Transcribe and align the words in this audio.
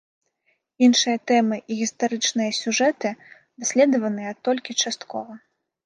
Іншыя 0.87 1.17
тэмы 1.31 1.59
і 1.61 1.73
гістарычныя 1.83 2.51
сюжэты 2.63 3.09
даследаваныя 3.59 4.31
толькі 4.49 4.71
часткова. 4.81 5.33